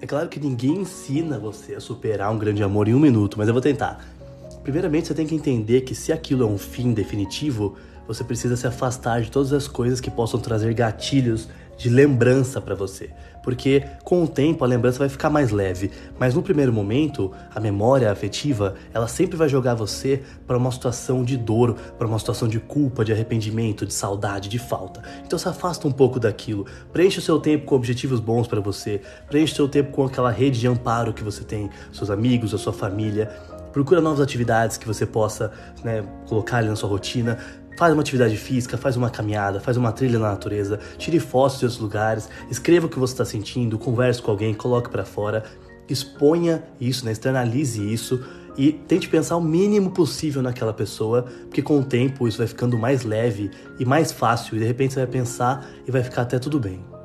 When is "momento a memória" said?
16.72-18.10